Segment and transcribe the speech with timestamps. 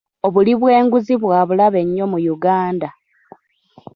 [0.25, 2.89] Obuli bw'enguzi bwa bulabe nnyo mu Uganda.